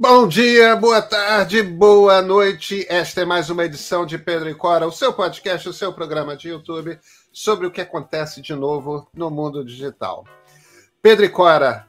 Bom 0.00 0.28
dia, 0.28 0.76
boa 0.76 1.02
tarde, 1.02 1.60
boa 1.60 2.22
noite. 2.22 2.86
Esta 2.88 3.22
é 3.22 3.24
mais 3.24 3.50
uma 3.50 3.64
edição 3.64 4.06
de 4.06 4.16
Pedro 4.16 4.48
e 4.48 4.54
Cora, 4.54 4.86
o 4.86 4.92
seu 4.92 5.12
podcast, 5.12 5.68
o 5.68 5.72
seu 5.72 5.92
programa 5.92 6.36
de 6.36 6.50
YouTube 6.50 6.96
sobre 7.32 7.66
o 7.66 7.70
que 7.72 7.80
acontece 7.80 8.40
de 8.40 8.54
novo 8.54 9.08
no 9.12 9.28
mundo 9.28 9.64
digital. 9.64 10.24
Pedro 11.02 11.24
e 11.24 11.28
Cora 11.28 11.84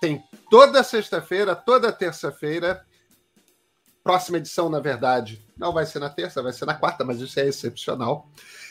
tem 0.00 0.24
toda 0.50 0.82
sexta-feira, 0.82 1.54
toda 1.54 1.92
terça-feira. 1.92 2.86
Próxima 4.02 4.38
edição, 4.38 4.70
na 4.70 4.80
verdade, 4.80 5.46
não 5.54 5.74
vai 5.74 5.84
ser 5.84 5.98
na 5.98 6.08
terça, 6.08 6.42
vai 6.42 6.54
ser 6.54 6.64
na 6.64 6.74
quarta, 6.74 7.04
mas 7.04 7.20
isso 7.20 7.38
é 7.38 7.46
excepcional. 7.46 8.30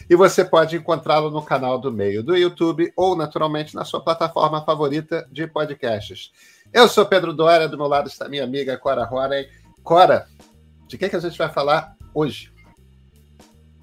E 0.10 0.16
você 0.16 0.44
pode 0.44 0.76
encontrá-lo 0.76 1.30
no 1.30 1.44
canal 1.44 1.78
do 1.78 1.92
meio 1.92 2.24
do 2.24 2.36
YouTube 2.36 2.92
ou, 2.98 3.16
naturalmente, 3.16 3.76
na 3.76 3.86
sua 3.86 4.04
plataforma 4.04 4.66
favorita 4.66 5.28
de 5.32 5.46
podcasts. 5.46 6.32
Eu 6.74 6.88
sou 6.88 7.06
Pedro 7.06 7.34
Dória, 7.34 7.68
do 7.68 7.78
meu 7.78 7.88
lado 7.88 8.08
está 8.08 8.30
minha 8.30 8.46
amiga 8.46 8.78
Cora 8.78 9.04
Roren. 9.04 9.46
Cora, 9.84 10.26
de 10.88 10.98
que, 10.98 11.10
que 11.10 11.16
a 11.18 11.20
gente 11.20 11.38
vai 11.38 11.50
falar 11.50 11.98
hoje? 12.14 12.50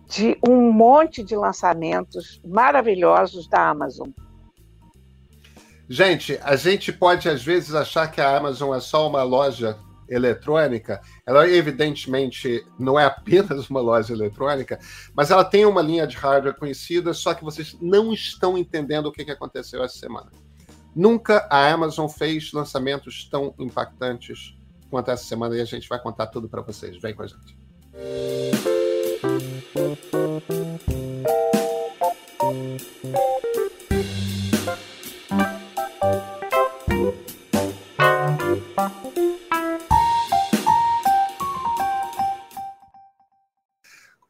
De 0.07 0.39
um 0.47 0.73
monte 0.73 1.23
de 1.23 1.37
lançamentos 1.37 2.41
maravilhosos 2.43 3.47
da 3.47 3.69
Amazon. 3.69 4.09
Gente, 5.87 6.41
a 6.43 6.57
gente 6.57 6.91
pode 6.91 7.29
às 7.29 7.43
vezes 7.43 7.75
achar 7.75 8.11
que 8.11 8.23
a 8.23 8.35
Amazon 8.35 8.75
é 8.75 8.81
só 8.81 9.07
uma 9.07 9.23
loja 9.23 9.79
eletrônica. 10.09 10.99
Ela 11.27 11.47
evidentemente 11.47 12.65
não 12.79 12.99
é 12.99 13.05
apenas 13.05 13.69
uma 13.69 13.83
loja 13.83 14.15
eletrônica, 14.15 14.79
mas 15.15 15.31
ela 15.31 15.45
tem 15.45 15.67
uma 15.67 15.83
linha 15.83 16.07
de 16.07 16.17
hardware 16.17 16.57
conhecida, 16.57 17.13
só 17.13 17.35
que 17.35 17.45
vocês 17.45 17.77
não 17.83 18.15
estão 18.15 18.57
entendendo 18.57 19.07
o 19.07 19.13
que 19.13 19.31
aconteceu 19.31 19.85
essa 19.85 19.99
semana. 19.99 20.31
Nunca 20.99 21.47
a 21.49 21.73
Amazon 21.73 22.09
fez 22.09 22.53
lançamentos 22.53 23.29
tão 23.31 23.55
impactantes 23.57 24.59
quanto 24.91 25.13
essa 25.13 25.23
semana 25.23 25.57
e 25.57 25.61
a 25.61 25.65
gente 25.65 25.89
vai 25.89 26.03
contar 26.03 26.27
tudo 26.27 26.49
para 26.49 26.61
vocês. 26.61 27.01
Vem 27.01 27.15
com 27.15 27.23
a 27.23 27.27
gente. 27.29 27.57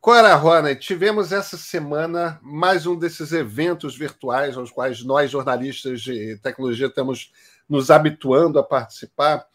Cora 0.08 0.34
Rona, 0.36 0.74
tivemos 0.74 1.32
essa 1.32 1.58
semana 1.58 2.40
mais 2.42 2.86
um 2.86 2.98
desses 2.98 3.30
eventos 3.30 3.94
virtuais 3.94 4.56
aos 4.56 4.70
quais 4.70 5.04
nós, 5.04 5.30
jornalistas 5.30 6.00
de 6.00 6.38
tecnologia, 6.38 6.86
estamos 6.86 7.30
nos 7.68 7.90
habituando 7.90 8.58
a 8.58 8.62
participar. 8.62 9.46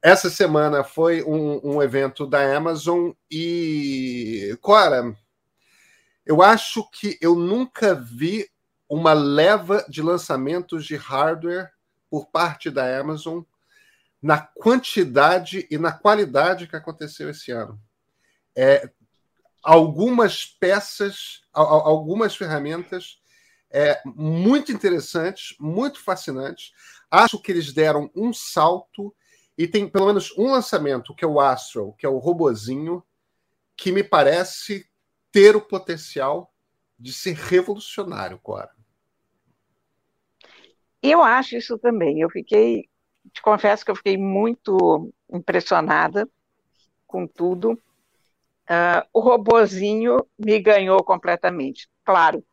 Essa 0.00 0.30
semana 0.30 0.84
foi 0.84 1.24
um, 1.24 1.60
um 1.64 1.82
evento 1.82 2.24
da 2.24 2.56
Amazon 2.56 3.10
e, 3.28 4.56
Cora, 4.60 5.12
eu 6.24 6.40
acho 6.40 6.88
que 6.92 7.18
eu 7.20 7.34
nunca 7.34 7.96
vi 7.96 8.48
uma 8.88 9.12
leva 9.12 9.84
de 9.88 10.00
lançamentos 10.02 10.86
de 10.86 10.94
hardware 10.94 11.68
por 12.08 12.26
parte 12.26 12.70
da 12.70 12.96
Amazon 12.96 13.42
na 14.22 14.38
quantidade 14.38 15.66
e 15.68 15.76
na 15.76 15.90
qualidade 15.90 16.68
que 16.68 16.76
aconteceu 16.76 17.28
esse 17.28 17.50
ano. 17.50 17.76
É, 18.56 18.88
algumas 19.64 20.44
peças, 20.44 21.42
algumas 21.52 22.36
ferramentas 22.36 23.18
é, 23.70 24.00
muito 24.04 24.70
interessantes, 24.70 25.56
muito 25.58 26.00
fascinantes. 26.00 26.72
Acho 27.10 27.40
que 27.40 27.50
eles 27.50 27.72
deram 27.72 28.10
um 28.14 28.32
salto 28.32 29.14
e 29.56 29.66
tem 29.66 29.88
pelo 29.88 30.06
menos 30.06 30.36
um 30.36 30.50
lançamento, 30.50 31.14
que 31.14 31.24
é 31.24 31.28
o 31.28 31.40
Astro, 31.40 31.94
que 31.98 32.04
é 32.04 32.08
o 32.08 32.18
robozinho, 32.18 33.02
que 33.76 33.90
me 33.90 34.04
parece 34.04 34.88
ter 35.32 35.56
o 35.56 35.60
potencial 35.60 36.52
de 36.98 37.12
ser 37.12 37.34
revolucionário, 37.34 38.38
Cora. 38.38 38.70
Eu 41.02 41.22
acho 41.22 41.56
isso 41.56 41.78
também. 41.78 42.20
Eu 42.20 42.30
fiquei, 42.30 42.88
te 43.32 43.42
confesso 43.42 43.84
que 43.84 43.90
eu 43.90 43.96
fiquei 43.96 44.16
muito 44.16 45.12
impressionada 45.32 46.28
com 47.06 47.26
tudo. 47.26 47.80
Uh, 48.64 49.06
o 49.12 49.20
robozinho 49.20 50.26
me 50.38 50.58
ganhou 50.58 51.02
completamente. 51.04 51.88
Claro, 52.04 52.44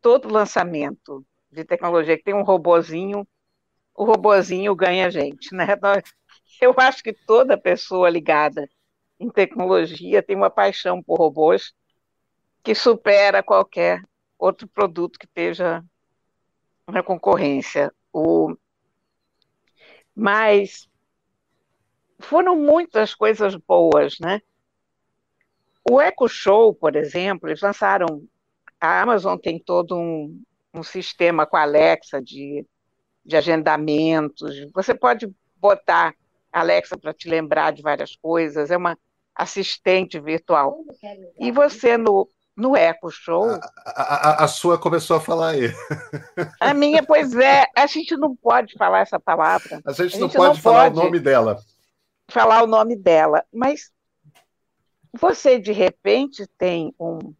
todo 0.00 0.32
lançamento 0.32 1.24
de 1.50 1.64
tecnologia 1.64 2.16
que 2.16 2.22
tem 2.22 2.34
um 2.34 2.44
robozinho, 2.44 3.26
o 3.94 4.04
robozinho 4.04 4.74
ganha 4.74 5.06
a 5.06 5.10
gente, 5.10 5.54
né? 5.54 5.66
Eu 6.60 6.74
acho 6.78 7.02
que 7.02 7.12
toda 7.12 7.58
pessoa 7.58 8.08
ligada 8.08 8.68
em 9.18 9.28
tecnologia 9.28 10.22
tem 10.22 10.36
uma 10.36 10.50
paixão 10.50 11.02
por 11.02 11.18
robôs 11.18 11.72
que 12.62 12.74
supera 12.74 13.42
qualquer 13.42 14.02
outro 14.38 14.68
produto 14.68 15.18
que 15.18 15.26
esteja 15.26 15.84
na 16.86 17.02
concorrência. 17.02 17.92
O... 18.12 18.56
Mas 20.14 20.88
foram 22.20 22.56
muitas 22.56 23.14
coisas 23.14 23.54
boas, 23.54 24.18
né? 24.20 24.40
O 25.90 26.00
Echo 26.00 26.28
Show, 26.28 26.74
por 26.74 26.96
exemplo, 26.96 27.48
eles 27.48 27.60
lançaram. 27.60 28.22
A 28.80 29.00
Amazon 29.00 29.36
tem 29.36 29.58
todo 29.58 29.96
um, 29.96 30.40
um 30.72 30.82
sistema 30.82 31.46
com 31.46 31.56
a 31.56 31.62
Alexa 31.62 32.22
de, 32.22 32.64
de 33.24 33.36
agendamentos. 33.36 34.54
Você 34.72 34.94
pode 34.94 35.28
botar 35.56 36.14
a 36.52 36.60
Alexa 36.60 36.96
para 36.96 37.12
te 37.12 37.28
lembrar 37.28 37.72
de 37.72 37.82
várias 37.82 38.14
coisas. 38.16 38.70
É 38.70 38.76
uma 38.76 38.96
assistente 39.34 40.20
virtual. 40.20 40.84
E 41.38 41.50
você 41.50 41.96
no, 41.96 42.28
no 42.56 42.76
Echo 42.76 43.10
Show. 43.10 43.50
A, 43.86 44.40
a, 44.40 44.44
a, 44.44 44.48
sua 44.48 44.76
começou 44.78 45.16
a 45.16 45.20
falar 45.20 45.50
aí. 45.50 45.72
A 46.60 46.74
minha, 46.74 47.02
pois 47.02 47.34
é, 47.36 47.66
a 47.76 47.86
gente 47.86 48.16
não 48.16 48.34
pode 48.34 48.74
falar 48.74 49.00
essa 49.00 49.18
palavra. 49.18 49.80
A 49.86 49.92
gente, 49.92 50.00
a 50.00 50.08
gente 50.08 50.20
não, 50.20 50.28
pode 50.28 50.56
não 50.56 50.62
falar 50.62 50.90
pode 50.90 50.98
o 50.98 51.04
nome 51.04 51.20
dela. 51.20 51.58
Falar 52.28 52.62
o 52.62 52.66
nome 52.66 52.96
dela. 52.96 53.44
Mas 53.52 53.92
você, 55.18 55.58
de 55.58 55.72
repente, 55.72 56.46
tem 56.56 56.94
um, 56.98 57.34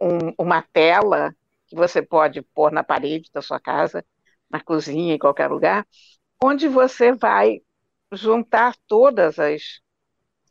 um, 0.00 0.34
uma 0.38 0.62
tela 0.62 1.34
que 1.66 1.76
você 1.76 2.00
pode 2.02 2.42
pôr 2.42 2.72
na 2.72 2.82
parede 2.82 3.30
da 3.32 3.42
sua 3.42 3.60
casa, 3.60 4.04
na 4.50 4.60
cozinha, 4.60 5.14
em 5.14 5.18
qualquer 5.18 5.48
lugar, 5.48 5.86
onde 6.42 6.68
você 6.68 7.12
vai 7.12 7.60
juntar 8.12 8.74
todas 8.86 9.38
as, 9.38 9.80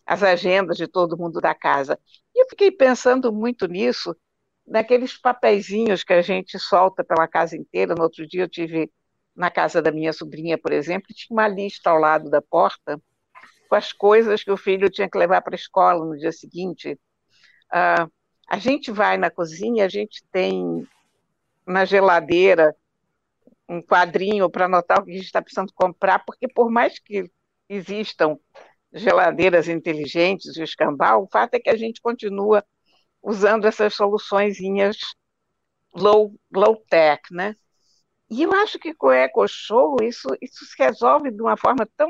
as 0.06 0.24
agendas 0.24 0.78
de 0.78 0.88
todo 0.88 1.18
mundo 1.18 1.42
da 1.42 1.54
casa. 1.54 2.00
E 2.34 2.44
eu 2.44 2.48
fiquei 2.50 2.72
pensando 2.72 3.32
muito 3.32 3.68
nisso, 3.68 4.16
naqueles 4.66 5.18
papeizinhos 5.18 6.04
que 6.04 6.14
a 6.14 6.22
gente 6.22 6.58
solta 6.60 7.04
pela 7.04 7.28
casa 7.28 7.58
inteira. 7.58 7.96
No 7.96 8.04
outro 8.04 8.26
dia 8.28 8.44
eu 8.44 8.50
tive 8.50 8.92
na 9.36 9.50
casa 9.50 9.82
da 9.82 9.92
minha 9.92 10.14
sobrinha, 10.14 10.58
por 10.58 10.72
exemplo, 10.72 11.08
tinha 11.14 11.36
uma 11.36 11.48
lista 11.48 11.90
ao 11.90 11.98
lado 11.98 12.30
da 12.30 12.42
porta 12.42 13.02
com 13.72 13.76
as 13.76 13.94
coisas 13.94 14.44
que 14.44 14.52
o 14.52 14.58
filho 14.58 14.90
tinha 14.90 15.10
que 15.10 15.18
levar 15.18 15.42
para 15.42 15.56
a 15.56 15.56
escola 15.56 16.04
no 16.04 16.18
dia 16.18 16.34
seguinte. 16.34 17.00
Uh, 17.72 18.12
a 18.46 18.58
gente 18.58 18.92
vai 18.92 19.16
na 19.16 19.32
cozinha, 19.32 19.86
a 19.86 19.88
gente 19.88 20.22
tem 20.30 20.86
na 21.66 21.86
geladeira 21.86 22.76
um 23.70 23.82
quadrinho 23.82 24.50
para 24.50 24.66
anotar 24.66 25.00
o 25.00 25.06
que 25.06 25.12
a 25.12 25.14
gente 25.14 25.24
está 25.24 25.42
precisando 25.42 25.72
comprar, 25.74 26.20
porque 26.26 26.50
por 26.50 26.70
mais 26.70 27.00
que 27.00 27.32
existam 27.70 28.38
geladeiras 28.92 29.70
inteligentes 29.70 30.58
e 30.58 30.60
o 30.60 30.66
escambau, 30.66 31.24
o 31.24 31.30
fato 31.30 31.54
é 31.54 31.60
que 31.62 31.70
a 31.70 31.78
gente 31.78 32.02
continua 32.02 32.66
usando 33.24 33.64
essas 33.64 33.96
soluções 33.96 34.58
low, 35.96 36.36
low 36.54 36.76
tech, 36.90 37.22
né? 37.34 37.56
E 38.30 38.44
eu 38.44 38.52
acho 38.52 38.78
que 38.78 38.94
com 38.94 39.08
o 39.08 39.12
Eco 39.14 39.48
Show 39.48 39.96
isso, 40.02 40.28
isso 40.42 40.66
se 40.66 40.76
resolve 40.78 41.32
de 41.32 41.42
uma 41.42 41.56
forma 41.56 41.88
tão 41.96 42.10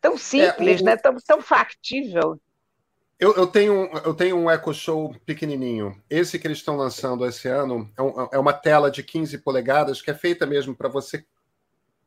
tão 0.00 0.16
simples, 0.16 0.80
é, 0.80 0.82
o, 0.82 0.84
né? 0.84 0.96
Tão, 0.96 1.16
tão 1.16 1.42
factível. 1.42 2.40
Eu, 3.18 3.34
eu, 3.34 3.46
tenho, 3.46 3.90
eu 4.04 4.14
tenho 4.14 4.36
um 4.36 4.50
Echo 4.50 4.72
Show 4.72 5.14
pequenininho. 5.26 6.00
Esse 6.08 6.38
que 6.38 6.46
eles 6.46 6.58
estão 6.58 6.76
lançando 6.76 7.26
esse 7.26 7.48
ano 7.48 7.90
é, 7.96 8.02
um, 8.02 8.28
é 8.32 8.38
uma 8.38 8.54
tela 8.54 8.90
de 8.90 9.02
15 9.02 9.36
polegadas 9.38 10.00
que 10.00 10.10
é 10.10 10.14
feita 10.14 10.46
mesmo 10.46 10.74
para 10.74 10.88
você 10.88 11.24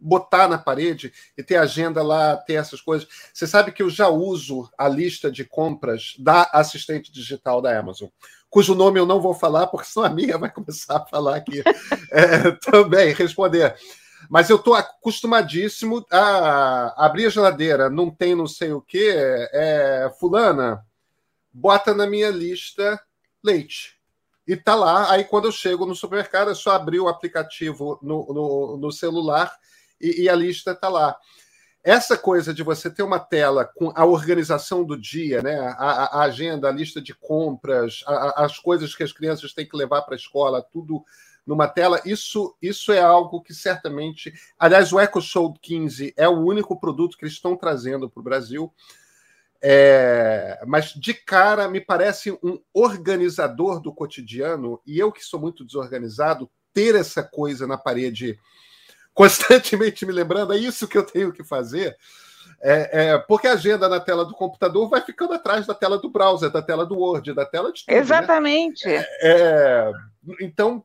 botar 0.03 0.47
na 0.47 0.57
parede 0.57 1.13
e 1.37 1.43
ter 1.43 1.55
agenda 1.55 2.03
lá, 2.03 2.35
ter 2.35 2.55
essas 2.55 2.81
coisas. 2.81 3.07
Você 3.33 3.47
sabe 3.47 3.71
que 3.71 3.81
eu 3.81 3.89
já 3.89 4.09
uso 4.09 4.69
a 4.77 4.87
lista 4.87 5.31
de 5.31 5.45
compras 5.45 6.15
da 6.19 6.49
assistente 6.51 7.11
digital 7.11 7.61
da 7.61 7.77
Amazon, 7.77 8.09
cujo 8.49 8.75
nome 8.75 8.99
eu 8.99 9.05
não 9.05 9.21
vou 9.21 9.33
falar, 9.33 9.67
porque 9.67 9.87
senão 9.87 10.05
a 10.05 10.09
minha 10.09 10.37
vai 10.37 10.51
começar 10.51 10.97
a 10.97 11.05
falar 11.05 11.37
aqui 11.37 11.63
é, 12.11 12.51
também, 12.51 13.13
responder. 13.13 13.75
Mas 14.33 14.49
eu 14.49 14.55
estou 14.55 14.73
acostumadíssimo 14.73 16.03
a 16.11 17.05
abrir 17.05 17.27
a 17.27 17.29
geladeira, 17.29 17.87
não 17.87 18.09
tem 18.09 18.33
não 18.33 18.47
sei 18.47 18.73
o 18.73 18.81
que, 18.81 19.13
é, 19.15 20.11
fulana, 20.19 20.83
bota 21.53 21.93
na 21.93 22.07
minha 22.07 22.31
lista 22.31 22.99
leite. 23.43 23.95
E 24.47 24.57
tá 24.57 24.73
lá, 24.73 25.11
aí 25.11 25.23
quando 25.23 25.45
eu 25.45 25.51
chego 25.51 25.85
no 25.85 25.93
supermercado, 25.93 26.49
é 26.49 26.55
só 26.55 26.71
abrir 26.71 26.99
o 26.99 27.07
aplicativo 27.07 27.99
no, 28.01 28.25
no, 28.33 28.77
no 28.77 28.91
celular 28.91 29.55
e, 30.01 30.23
e 30.23 30.29
a 30.29 30.33
lista 30.33 30.71
está 30.71 30.89
lá. 30.89 31.15
Essa 31.83 32.17
coisa 32.17 32.51
de 32.51 32.63
você 32.63 32.89
ter 32.89 33.03
uma 33.03 33.19
tela 33.19 33.63
com 33.63 33.93
a 33.95 34.03
organização 34.03 34.83
do 34.83 34.99
dia, 34.99 35.43
né? 35.43 35.59
a, 35.77 36.21
a 36.21 36.21
agenda, 36.23 36.69
a 36.69 36.71
lista 36.71 36.99
de 36.99 37.13
compras, 37.13 38.03
a, 38.07 38.45
as 38.45 38.57
coisas 38.57 38.95
que 38.95 39.03
as 39.03 39.13
crianças 39.13 39.53
têm 39.53 39.69
que 39.69 39.77
levar 39.77 40.01
para 40.01 40.15
a 40.15 40.17
escola, 40.17 40.59
tudo 40.59 41.05
numa 41.45 41.67
tela, 41.67 42.01
isso, 42.05 42.55
isso 42.61 42.91
é 42.91 43.01
algo 43.01 43.41
que 43.41 43.53
certamente. 43.53 44.33
Aliás, 44.57 44.93
o 44.93 44.99
Echo 44.99 45.21
Show 45.21 45.53
15 45.61 46.13
é 46.15 46.27
o 46.27 46.39
único 46.39 46.79
produto 46.79 47.17
que 47.17 47.25
eles 47.25 47.35
estão 47.35 47.55
trazendo 47.55 48.09
para 48.09 48.21
o 48.21 48.23
Brasil. 48.23 48.73
É, 49.65 50.61
mas 50.67 50.93
de 50.93 51.13
cara 51.13 51.69
me 51.69 51.79
parece 51.79 52.31
um 52.43 52.59
organizador 52.73 53.79
do 53.79 53.93
cotidiano, 53.93 54.81
e 54.85 54.99
eu 54.99 55.11
que 55.11 55.23
sou 55.23 55.39
muito 55.39 55.63
desorganizado, 55.63 56.49
ter 56.73 56.95
essa 56.95 57.23
coisa 57.23 57.65
na 57.65 57.77
parede 57.77 58.37
constantemente 59.13 60.05
me 60.05 60.11
lembrando, 60.11 60.53
é 60.53 60.57
isso 60.57 60.87
que 60.87 60.97
eu 60.97 61.05
tenho 61.05 61.31
que 61.31 61.43
fazer. 61.43 61.95
É, 62.61 63.09
é, 63.09 63.17
porque 63.19 63.47
a 63.47 63.53
agenda 63.53 63.87
na 63.89 63.99
tela 63.99 64.25
do 64.25 64.33
computador 64.33 64.89
vai 64.89 65.01
ficando 65.01 65.33
atrás 65.33 65.65
da 65.65 65.73
tela 65.73 65.97
do 65.97 66.09
browser, 66.09 66.49
da 66.49 66.61
tela 66.61 66.85
do 66.85 66.97
Word, 66.97 67.33
da 67.33 67.45
tela 67.45 67.71
de 67.71 67.85
tudo. 67.85 67.93
Né? 67.93 68.01
Exatamente. 68.01 68.87
Né? 68.87 69.05
É, 69.21 69.91
então, 70.41 70.83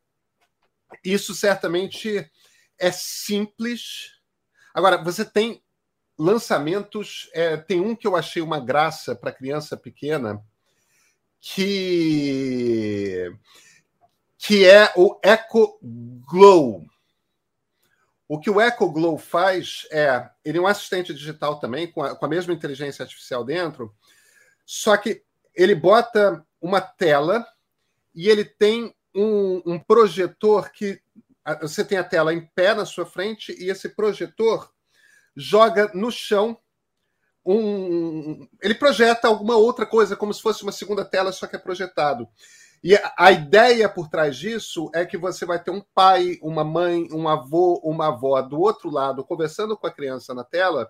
isso 1.05 1.35
certamente 1.35 2.31
é 2.79 2.91
simples. 2.91 4.13
Agora, 4.75 5.03
você 5.03 5.25
tem 5.25 5.63
lançamentos. 6.19 7.31
É, 7.33 7.57
tem 7.57 7.81
um 7.81 7.95
que 7.95 8.07
eu 8.07 8.17
achei 8.17 8.43
uma 8.43 8.61
graça 8.61 9.15
para 9.15 9.33
criança 9.33 9.77
pequena, 9.77 10.43
que, 11.41 13.33
que 14.37 14.65
é 14.67 14.93
o 14.97 15.19
Echo 15.23 15.79
Glow. 15.83 16.85
O 18.27 18.39
que 18.39 18.51
o 18.51 18.61
Echo 18.61 18.91
Glow 18.91 19.17
faz 19.17 19.87
é. 19.91 20.29
Ele 20.45 20.59
é 20.59 20.61
um 20.61 20.67
assistente 20.67 21.15
digital 21.15 21.59
também, 21.59 21.91
com 21.91 22.03
a, 22.03 22.15
com 22.15 22.27
a 22.27 22.29
mesma 22.29 22.53
inteligência 22.53 23.03
artificial 23.03 23.45
dentro, 23.45 23.95
só 24.67 24.97
que 24.97 25.23
ele 25.55 25.75
bota 25.75 26.45
uma 26.61 26.81
tela 26.81 27.47
e 28.15 28.29
ele 28.29 28.45
tem 28.45 28.95
um, 29.19 29.63
um 29.75 29.79
projetor 29.79 30.71
que 30.71 31.01
você 31.61 31.85
tem 31.85 31.99
a 31.99 32.05
tela 32.05 32.33
em 32.33 32.47
pé 32.55 32.75
na 32.75 32.85
sua 32.85 33.07
frente 33.07 33.53
e 33.59 33.71
esse 33.71 33.89
projetor 33.89 34.71
joga 35.37 35.91
no 35.95 36.11
chão 36.11 36.59
um. 37.45 38.47
Ele 38.63 38.75
projeta 38.75 39.29
alguma 39.29 39.57
outra 39.57 39.87
coisa, 39.87 40.15
como 40.15 40.35
se 40.35 40.43
fosse 40.43 40.63
uma 40.63 40.73
segunda 40.73 41.05
tela, 41.05 41.33
só 41.33 41.47
que 41.47 41.57
é 41.57 41.59
projetado. 41.59 42.29
E 42.85 42.95
a 43.17 43.33
ideia 43.33 43.89
por 43.89 44.09
trás 44.09 44.37
disso 44.37 44.91
é 44.95 45.05
que 45.05 45.17
você 45.17 45.45
vai 45.45 45.61
ter 45.61 45.71
um 45.71 45.83
pai, 45.95 46.39
uma 46.43 46.63
mãe, 46.63 47.09
um 47.11 47.27
avô, 47.27 47.81
uma 47.83 48.09
avó 48.09 48.41
do 48.43 48.61
outro 48.61 48.89
lado 48.91 49.25
conversando 49.25 49.77
com 49.77 49.87
a 49.87 49.93
criança 49.93 50.33
na 50.33 50.45
tela 50.45 50.89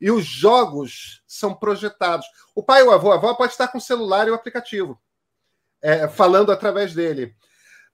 e 0.00 0.10
os 0.10 0.24
jogos 0.24 1.22
são 1.26 1.54
projetados. 1.54 2.26
O 2.54 2.62
pai, 2.62 2.82
o 2.82 2.90
avô, 2.90 3.12
a 3.12 3.16
avó 3.16 3.34
pode 3.34 3.52
estar 3.52 3.68
com 3.68 3.78
o 3.78 3.80
celular 3.80 4.26
e 4.26 4.30
o 4.30 4.34
aplicativo, 4.34 4.98
é, 5.82 6.08
falando 6.08 6.52
através 6.52 6.94
dele. 6.94 7.34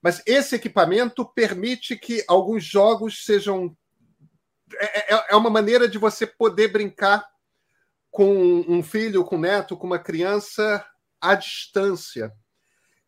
Mas 0.04 0.22
esse 0.26 0.54
equipamento 0.54 1.24
permite 1.24 1.96
que 1.96 2.22
alguns 2.28 2.62
jogos 2.62 3.24
sejam. 3.24 3.74
É, 4.78 5.14
é, 5.14 5.26
é 5.30 5.34
uma 5.34 5.48
maneira 5.48 5.88
de 5.88 5.96
você 5.96 6.26
poder 6.26 6.68
brincar 6.68 7.26
com 8.10 8.30
um 8.68 8.82
filho, 8.82 9.24
com 9.24 9.36
um 9.36 9.40
neto, 9.40 9.78
com 9.78 9.86
uma 9.86 9.98
criança 9.98 10.86
à 11.18 11.34
distância. 11.34 12.30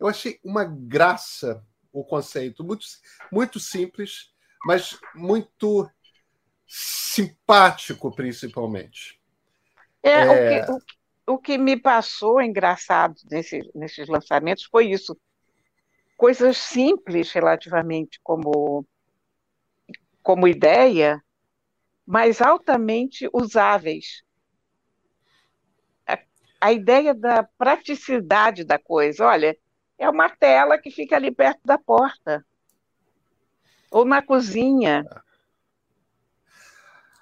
Eu 0.01 0.09
achei 0.09 0.41
uma 0.43 0.65
graça 0.65 1.63
o 1.93 2.03
conceito, 2.03 2.65
muito, 2.65 2.87
muito 3.31 3.61
simples, 3.61 4.31
mas 4.65 4.99
muito 5.15 5.91
simpático, 6.67 8.15
principalmente. 8.15 9.21
É, 10.03 10.13
é... 10.13 10.25
O, 10.25 10.65
que, 10.67 10.73
o, 10.73 11.35
o, 11.35 11.39
que, 11.39 11.59
me 11.59 11.79
passou 11.79 12.41
engraçado 12.41 13.17
nesse, 13.31 13.71
nesses 13.75 14.09
lançamentos 14.09 14.65
foi 14.65 14.91
isso 14.91 15.15
coisas 16.17 16.57
simples 16.57 17.31
relativamente 17.33 18.19
como, 18.23 18.87
como 20.23 20.49
ideia, 20.49 21.23
mas 22.07 22.41
altamente 22.41 23.29
usáveis. 23.33 24.23
A, 26.07 26.19
a 26.61 26.73
ideia 26.73 27.15
da 27.15 27.43
praticidade 27.43 28.65
da 28.65 28.79
coisa, 28.79 29.27
olha, 29.27 29.57
é 29.99 30.09
uma 30.09 30.29
tela 30.29 30.79
que 30.79 30.91
fica 30.91 31.17
ali 31.17 31.31
perto 31.31 31.61
da 31.65 31.79
porta, 31.79 32.45
ou 33.91 34.05
na 34.05 34.23
cozinha. 34.23 35.05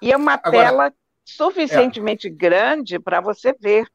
E 0.01 0.11
é 0.11 0.17
uma 0.17 0.33
Agora, 0.33 0.51
tela 0.51 0.93
suficientemente 1.23 2.27
é. 2.27 2.29
grande 2.29 2.99
para 2.99 3.19
você 3.19 3.53
ver 3.53 3.89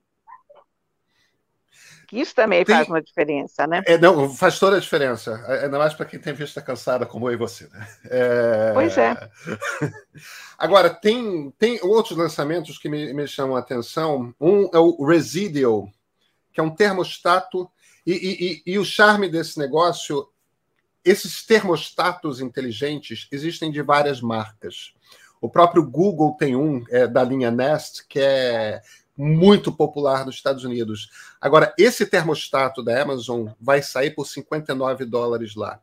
que 2.10 2.18
isso 2.18 2.34
também 2.34 2.64
tem... 2.64 2.74
faz 2.74 2.88
uma 2.88 3.00
diferença, 3.00 3.68
né? 3.68 3.82
É, 3.86 3.96
não, 3.96 4.34
faz 4.34 4.58
toda 4.58 4.76
a 4.76 4.80
diferença, 4.80 5.44
ainda 5.46 5.78
mais 5.78 5.94
para 5.94 6.04
quem 6.04 6.18
tem 6.18 6.32
vista 6.32 6.60
cansada 6.60 7.06
como 7.06 7.30
eu 7.30 7.34
e 7.34 7.36
você, 7.36 7.68
né? 7.68 7.88
É... 8.06 8.72
Pois 8.74 8.98
é. 8.98 9.14
Agora, 10.58 10.90
tem, 10.90 11.52
tem 11.56 11.78
outros 11.82 12.18
lançamentos 12.18 12.78
que 12.78 12.88
me, 12.88 13.14
me 13.14 13.28
chamam 13.28 13.54
a 13.54 13.60
atenção. 13.60 14.34
Um 14.40 14.68
é 14.74 14.78
o 14.78 15.06
Residual, 15.06 15.88
que 16.52 16.58
é 16.58 16.64
um 16.64 16.74
termostato, 16.74 17.70
e, 18.04 18.12
e, 18.12 18.44
e, 18.44 18.72
e 18.74 18.78
o 18.80 18.84
charme 18.84 19.28
desse 19.28 19.56
negócio, 19.56 20.28
esses 21.04 21.46
termostatos 21.46 22.40
inteligentes 22.40 23.28
existem 23.30 23.70
de 23.70 23.82
várias 23.82 24.20
marcas. 24.20 24.92
O 25.40 25.48
próprio 25.48 25.88
Google 25.88 26.36
tem 26.36 26.56
um 26.56 26.84
é, 26.90 27.06
da 27.06 27.22
linha 27.22 27.52
Nest, 27.52 28.04
que 28.08 28.18
é 28.18 28.82
muito 29.20 29.70
popular 29.70 30.24
nos 30.24 30.36
Estados 30.36 30.64
Unidos. 30.64 31.10
Agora, 31.38 31.74
esse 31.78 32.06
termostato 32.06 32.82
da 32.82 33.02
Amazon 33.02 33.48
vai 33.60 33.82
sair 33.82 34.12
por 34.12 34.26
59 34.26 35.04
dólares 35.04 35.54
lá. 35.54 35.78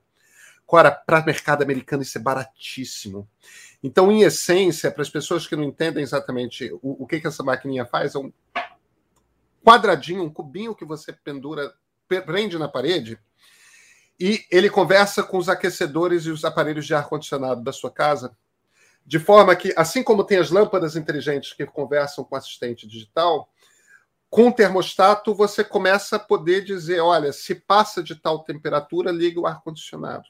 Agora, 0.68 0.92
para 0.92 1.22
o 1.22 1.26
mercado 1.26 1.62
americano, 1.62 2.02
isso 2.02 2.18
é 2.18 2.22
baratíssimo. 2.22 3.30
Então, 3.82 4.12
em 4.12 4.24
essência, 4.24 4.92
para 4.92 5.04
as 5.04 5.10
pessoas 5.10 5.46
que 5.46 5.56
não 5.56 5.64
entendem 5.64 6.04
exatamente 6.04 6.72
o, 6.82 7.04
o 7.04 7.08
que, 7.08 7.22
que 7.22 7.28
essa 7.28 7.44
maquininha 7.44 7.86
faz, 7.86 8.16
é 8.16 8.20
um 8.20 8.34
quadradinho, 9.64 10.24
um 10.24 10.30
cubinho 10.30 10.74
que 10.74 10.84
você 10.84 11.14
pendura, 11.14 11.74
prende 12.08 12.58
na 12.58 12.68
parede, 12.68 13.20
e 14.20 14.44
ele 14.50 14.70
conversa 14.70 15.22
com 15.22 15.38
os 15.38 15.48
aquecedores 15.48 16.26
e 16.26 16.32
os 16.32 16.44
aparelhos 16.44 16.88
de 16.88 16.96
ar-condicionado 16.96 17.62
da 17.62 17.72
sua 17.72 17.92
casa 17.92 18.36
de 19.08 19.20
forma 19.20 19.56
que, 19.56 19.74
assim 19.78 20.04
como 20.04 20.26
tem 20.26 20.38
as 20.38 20.52
lâmpadas 20.52 20.98
inteligentes 20.98 21.54
que 21.54 21.66
conversam 21.66 22.26
com 22.26 22.36
assistente 22.36 22.86
digital, 22.86 23.50
com 24.30 24.50
o 24.50 24.54
termostato 24.54 25.34
você 25.34 25.64
começa 25.64 26.18
a 26.18 26.20
poder 26.20 26.66
dizer: 26.66 27.00
olha, 27.00 27.32
se 27.32 27.56
passa 27.56 28.04
de 28.04 28.16
tal 28.16 28.44
temperatura, 28.44 29.10
liga 29.10 29.40
o 29.40 29.48
ar-condicionado. 29.48 30.26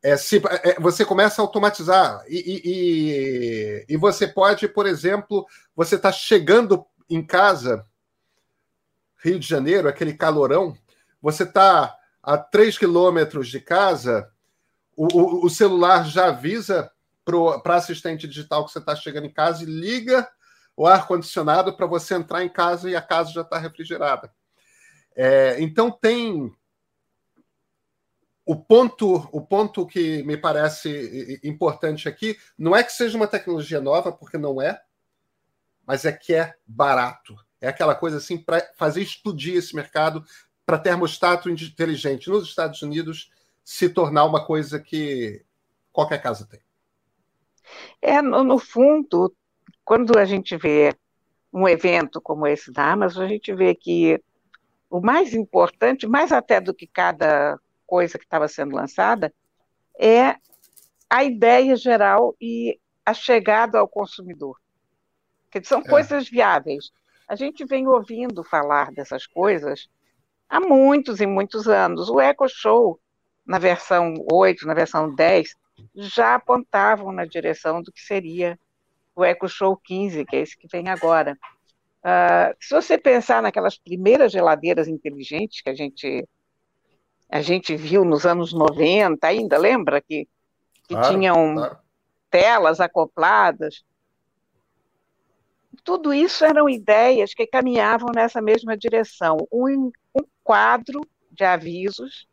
É, 0.00 0.16
se, 0.16 0.40
é, 0.62 0.80
você 0.80 1.04
começa 1.04 1.42
a 1.42 1.44
automatizar. 1.44 2.24
E, 2.28 2.62
e, 2.64 3.94
e 3.94 3.96
você 3.96 4.28
pode, 4.28 4.68
por 4.68 4.86
exemplo, 4.86 5.44
você 5.74 5.96
está 5.96 6.12
chegando 6.12 6.86
em 7.10 7.24
casa, 7.24 7.84
Rio 9.24 9.40
de 9.40 9.46
Janeiro, 9.46 9.88
aquele 9.88 10.14
calorão, 10.14 10.76
você 11.20 11.42
está 11.42 11.96
a 12.22 12.38
3 12.38 12.78
quilômetros 12.78 13.48
de 13.48 13.60
casa, 13.60 14.30
o, 14.96 15.06
o, 15.06 15.46
o 15.46 15.50
celular 15.50 16.04
já 16.04 16.26
avisa 16.28 16.88
para 17.24 17.76
assistente 17.76 18.26
digital 18.26 18.64
que 18.64 18.72
você 18.72 18.78
está 18.78 18.94
chegando 18.96 19.26
em 19.26 19.32
casa 19.32 19.62
e 19.62 19.66
liga 19.66 20.28
o 20.76 20.86
ar-condicionado 20.86 21.76
para 21.76 21.86
você 21.86 22.14
entrar 22.14 22.42
em 22.42 22.48
casa 22.48 22.90
e 22.90 22.96
a 22.96 23.02
casa 23.02 23.32
já 23.32 23.42
está 23.42 23.58
refrigerada. 23.58 24.32
É, 25.14 25.60
então 25.60 25.90
tem 25.90 26.52
o 28.44 28.56
ponto, 28.56 29.28
o 29.30 29.40
ponto 29.40 29.86
que 29.86 30.22
me 30.24 30.36
parece 30.36 31.40
importante 31.44 32.08
aqui 32.08 32.36
não 32.58 32.74
é 32.74 32.82
que 32.82 32.92
seja 32.92 33.16
uma 33.16 33.28
tecnologia 33.28 33.80
nova, 33.80 34.10
porque 34.10 34.36
não 34.36 34.60
é, 34.60 34.80
mas 35.86 36.04
é 36.04 36.12
que 36.12 36.34
é 36.34 36.54
barato. 36.66 37.36
É 37.60 37.68
aquela 37.68 37.94
coisa 37.94 38.16
assim 38.16 38.36
para 38.36 38.68
fazer 38.76 39.02
explodir 39.02 39.56
esse 39.56 39.76
mercado 39.76 40.24
para 40.66 40.78
termostato 40.78 41.50
inteligente 41.50 42.28
nos 42.28 42.48
Estados 42.48 42.82
Unidos 42.82 43.30
se 43.64 43.88
tornar 43.88 44.24
uma 44.24 44.44
coisa 44.44 44.80
que 44.80 45.44
qualquer 45.92 46.20
casa 46.20 46.46
tem. 46.46 46.60
É, 48.00 48.20
no, 48.20 48.44
no 48.44 48.58
fundo, 48.58 49.34
quando 49.84 50.18
a 50.18 50.24
gente 50.24 50.56
vê 50.56 50.94
um 51.52 51.68
evento 51.68 52.20
como 52.20 52.46
esse 52.46 52.72
da 52.72 52.92
Amazon, 52.92 53.24
a 53.24 53.28
gente 53.28 53.52
vê 53.54 53.74
que 53.74 54.20
o 54.88 55.00
mais 55.00 55.34
importante, 55.34 56.06
mais 56.06 56.32
até 56.32 56.60
do 56.60 56.74
que 56.74 56.86
cada 56.86 57.58
coisa 57.86 58.18
que 58.18 58.24
estava 58.24 58.48
sendo 58.48 58.74
lançada, 58.74 59.32
é 59.98 60.36
a 61.08 61.24
ideia 61.24 61.76
geral 61.76 62.34
e 62.40 62.78
a 63.04 63.12
chegada 63.12 63.78
ao 63.78 63.88
consumidor. 63.88 64.58
Que 65.50 65.62
são 65.62 65.80
é. 65.80 65.88
coisas 65.88 66.28
viáveis. 66.28 66.90
A 67.28 67.34
gente 67.34 67.64
vem 67.64 67.86
ouvindo 67.86 68.42
falar 68.44 68.90
dessas 68.92 69.26
coisas 69.26 69.88
há 70.48 70.60
muitos 70.60 71.20
e 71.20 71.26
muitos 71.26 71.68
anos. 71.68 72.08
O 72.08 72.20
Eco 72.20 72.48
Show, 72.48 73.00
na 73.44 73.58
versão 73.58 74.14
8, 74.30 74.66
na 74.66 74.74
versão 74.74 75.14
10, 75.14 75.54
já 75.94 76.34
apontavam 76.34 77.12
na 77.12 77.24
direção 77.24 77.82
do 77.82 77.92
que 77.92 78.00
seria 78.00 78.58
o 79.14 79.24
Eco 79.24 79.48
Show 79.48 79.76
15, 79.76 80.24
que 80.24 80.36
é 80.36 80.40
esse 80.40 80.56
que 80.56 80.68
vem 80.68 80.88
agora. 80.88 81.38
Uh, 82.02 82.56
se 82.60 82.74
você 82.74 82.98
pensar 82.98 83.42
naquelas 83.42 83.78
primeiras 83.78 84.32
geladeiras 84.32 84.88
inteligentes 84.88 85.60
que 85.60 85.70
a 85.70 85.74
gente 85.74 86.26
a 87.32 87.40
gente 87.40 87.74
viu 87.76 88.04
nos 88.04 88.26
anos 88.26 88.52
90 88.52 89.26
ainda, 89.26 89.56
lembra 89.56 90.02
que, 90.02 90.28
que 90.86 90.94
claro, 90.94 91.14
tinham 91.14 91.54
claro. 91.54 91.78
telas 92.30 92.78
acopladas? 92.78 93.82
Tudo 95.82 96.12
isso 96.12 96.44
eram 96.44 96.68
ideias 96.68 97.32
que 97.32 97.46
caminhavam 97.46 98.10
nessa 98.14 98.42
mesma 98.42 98.76
direção. 98.76 99.38
Um, 99.50 99.90
um 100.14 100.22
quadro 100.44 101.00
de 101.30 101.42
avisos 101.42 102.28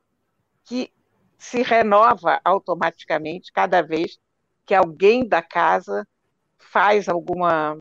que 0.66 0.92
se 1.40 1.62
renova 1.64 2.42
automaticamente 2.44 3.52
cada 3.52 3.82
vez 3.82 4.20
que 4.66 4.76
alguém 4.76 5.26
da 5.26 5.42
casa 5.42 6.06
faz 6.58 7.08
alguma 7.08 7.80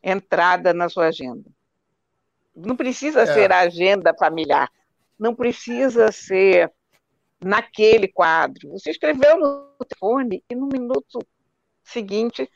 entrada 0.00 0.72
na 0.72 0.88
sua 0.88 1.08
agenda. 1.08 1.50
Não 2.54 2.76
precisa 2.76 3.22
é. 3.22 3.26
ser 3.26 3.52
a 3.52 3.60
agenda 3.60 4.14
familiar, 4.14 4.70
não 5.18 5.34
precisa 5.34 6.12
ser 6.12 6.72
naquele 7.40 8.06
quadro. 8.06 8.70
Você 8.70 8.90
escreveu 8.90 9.36
no 9.38 9.74
telefone 9.84 10.44
e 10.48 10.54
no 10.54 10.68
minuto 10.68 11.18
seguinte 11.82 12.48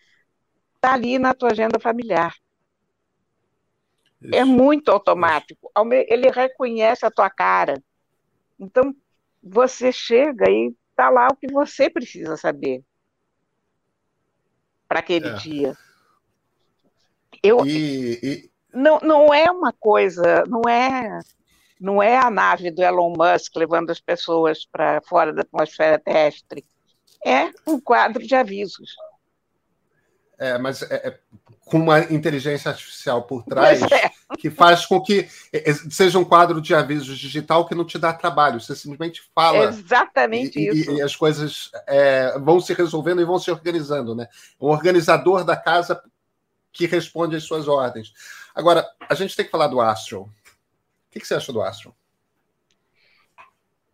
está 0.77 0.95
ali 0.95 1.19
na 1.19 1.35
tua 1.35 1.51
agenda 1.51 1.81
familiar. 1.81 2.33
É 4.23 4.27
Isso. 4.29 4.35
É 4.37 4.45
muito 4.45 4.89
automático. 4.91 5.71
Ele 6.09 6.31
reconhece 6.31 7.05
a 7.05 7.11
tua 7.11 7.29
cara. 7.29 7.83
Então, 8.59 8.95
você 9.49 9.93
chega 9.93 10.51
e 10.51 10.75
está 10.91 11.09
lá 11.11 11.29
o 11.31 11.37
que 11.37 11.47
você 11.53 11.89
precisa 11.89 12.37
saber 12.37 12.83
para 14.89 15.01
aquele 15.01 15.29
é. 15.29 15.35
dia. 15.35 15.77
Eu, 17.43 17.65
e, 17.67 18.19
e... 18.23 18.51
Não, 18.73 18.99
não 19.01 19.35
é 19.35 19.51
uma 19.51 19.73
coisa, 19.73 20.45
não 20.47 20.63
é, 20.69 21.21
não 21.81 22.03
é 22.03 22.17
a 22.19 22.31
nave 22.31 22.71
do 22.71 22.83
Elon 22.83 23.13
Musk 23.17 23.55
levando 23.57 23.91
as 23.91 24.01
pessoas 24.01 24.65
para 24.65 25.01
fora 25.03 25.33
da 25.33 25.43
atmosfera 25.43 25.99
terrestre. 25.99 26.65
É 27.25 27.51
um 27.67 27.81
quadro 27.81 28.27
de 28.27 28.35
avisos. 28.35 28.95
É, 30.39 30.59
mas 30.59 30.83
é, 30.83 31.09
é, 31.09 31.21
com 31.67 31.79
uma 31.79 31.99
inteligência 32.13 32.71
artificial 32.71 33.25
por 33.25 33.43
trás 33.43 33.83
é. 33.83 34.09
que 34.39 34.49
faz 34.49 34.87
com 34.87 35.03
que 35.03 35.29
é, 35.53 35.71
é, 35.71 35.75
seja 35.75 36.17
um 36.17 36.25
quadro 36.25 36.61
de 36.61 36.73
avisos 36.73 37.19
digital 37.19 37.67
que 37.67 37.75
não 37.75 37.85
te 37.85 37.99
dá 37.99 38.13
trabalho. 38.13 38.61
Você 38.61 38.77
simplesmente 38.77 39.29
fala. 39.35 39.65
Exatamente 39.65 40.61
e, 40.61 40.69
isso. 40.69 40.93
E, 40.93 40.99
e 40.99 41.03
as 41.03 41.17
coisas 41.17 41.73
é, 41.89 42.39
vão 42.39 42.61
se 42.61 42.73
resolvendo 42.73 43.21
e 43.21 43.25
vão 43.25 43.39
se 43.41 43.51
organizando, 43.51 44.15
né? 44.15 44.29
Um 44.61 44.69
organizador 44.69 45.45
da 45.45 45.57
casa 45.57 46.01
que 46.73 46.87
responde 46.87 47.35
às 47.35 47.43
suas 47.43 47.67
ordens. 47.67 48.13
Agora, 48.55 48.87
a 49.09 49.15
gente 49.15 49.35
tem 49.35 49.45
que 49.45 49.51
falar 49.51 49.67
do 49.67 49.81
Astro. 49.81 50.23
O 50.23 50.31
que, 51.11 51.19
que 51.19 51.27
você 51.27 51.35
acha 51.35 51.53
do 51.53 51.63
Astro? 51.63 51.93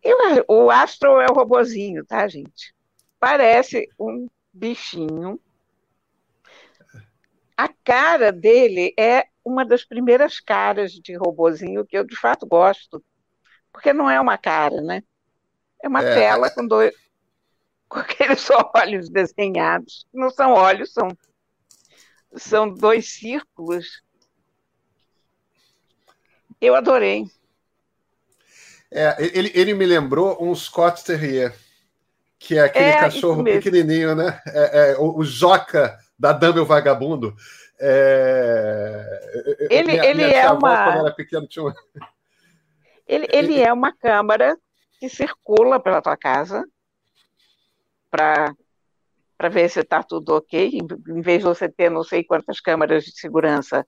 Eu, 0.03 0.19
o 0.47 0.71
Astro 0.71 1.21
é 1.21 1.27
o 1.31 1.35
robozinho, 1.35 2.05
tá, 2.05 2.29
gente? 2.29 2.75
Parece 3.19 3.89
um 3.99 4.29
bichinho 4.53 5.41
a 7.63 7.69
cara 7.85 8.33
dele 8.33 8.93
é 8.99 9.27
uma 9.45 9.65
das 9.65 9.85
primeiras 9.85 10.41
caras 10.41 10.93
de 10.93 11.15
robozinho 11.15 11.87
que 11.87 11.97
eu 11.97 12.05
de 12.05 12.17
fato 12.17 12.45
gosto, 12.45 13.01
porque 13.73 13.93
não 13.93 14.11
é 14.11 14.21
uma 14.21 14.37
cara, 14.37 14.81
né? 14.81 15.05
É 15.81 15.87
uma 15.87 16.03
é. 16.03 16.13
tela 16.13 16.51
com 16.51 16.67
dois 16.67 16.93
com 17.89 18.01
aqueles 18.01 18.49
olhos 18.75 19.09
desenhados. 19.09 20.05
Não 20.13 20.29
são 20.29 20.53
olhos, 20.55 20.93
são 20.93 21.17
são 22.35 22.69
dois 22.69 23.11
círculos. 23.11 24.03
Eu 26.61 26.75
adorei. 26.75 27.31
É, 28.91 29.17
ele, 29.21 29.53
ele 29.55 29.75
me 29.75 29.87
lembrou 29.87 30.37
um 30.43 30.53
Scott 30.53 31.05
Terrier, 31.05 31.57
que 32.41 32.59
é 32.59 32.63
aquele 32.63 32.87
é, 32.87 32.99
cachorro 32.99 33.45
pequenininho, 33.45 34.17
né? 34.17 34.41
É, 34.49 34.91
é, 34.91 34.97
o, 34.99 35.19
o 35.19 35.25
Joca 35.25 36.02
da 36.31 36.51
o 36.51 36.65
Vagabundo. 36.65 37.35
É... 37.81 39.67
Ele, 39.69 39.93
minha, 39.93 40.05
ele 40.05 40.25
minha 40.27 40.39
é 40.39 40.51
uma. 40.51 40.95
Era 40.95 41.11
pequeno, 41.11 41.47
tinha 41.49 41.75
ele, 43.07 43.27
ele 43.33 43.61
é 43.61 43.73
uma 43.73 43.93
câmara 43.93 44.57
que 45.01 45.09
circula 45.09 45.81
pela 45.81 46.01
tua 46.01 46.17
casa 46.17 46.65
para 48.11 48.55
para 49.37 49.49
ver 49.49 49.69
se 49.69 49.81
está 49.81 50.05
tudo 50.05 50.37
ok, 50.37 50.79
em 51.09 51.21
vez 51.21 51.39
de 51.39 51.45
você 51.45 51.69
ter 51.69 51.91
não 51.91 52.05
sei 52.05 52.23
quantas 52.23 52.61
câmaras 52.61 53.03
de 53.03 53.11
segurança 53.11 53.85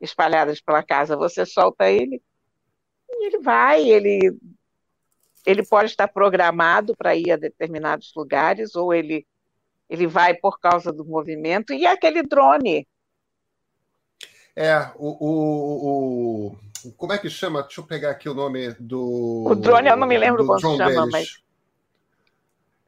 espalhadas 0.00 0.62
pela 0.62 0.82
casa, 0.82 1.14
você 1.14 1.44
solta 1.44 1.90
ele 1.90 2.22
e 3.10 3.26
ele 3.26 3.38
vai, 3.40 3.82
ele 3.86 4.34
ele 5.44 5.62
pode 5.62 5.90
estar 5.90 6.08
programado 6.08 6.96
para 6.96 7.14
ir 7.14 7.30
a 7.30 7.36
determinados 7.36 8.12
lugares 8.16 8.74
ou 8.74 8.94
ele 8.94 9.26
ele 9.88 10.06
vai 10.06 10.34
por 10.34 10.60
causa 10.60 10.92
do 10.92 11.04
movimento, 11.04 11.72
e 11.72 11.86
aquele 11.86 12.22
drone. 12.22 12.86
É, 14.54 14.90
o, 14.96 15.08
o, 15.24 16.56
o, 16.84 16.92
Como 16.96 17.12
é 17.12 17.18
que 17.18 17.30
chama? 17.30 17.62
Deixa 17.62 17.80
eu 17.80 17.86
pegar 17.86 18.10
aqui 18.10 18.28
o 18.28 18.34
nome 18.34 18.72
do. 18.78 19.44
O 19.46 19.54
drone 19.54 19.88
eu 19.88 19.96
não 19.96 20.06
me 20.06 20.18
lembro 20.18 20.44
como 20.44 20.60
chama, 20.60 20.84
deles. 20.84 21.10
mas. 21.10 21.42